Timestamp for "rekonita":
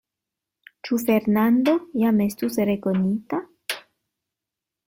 2.71-3.45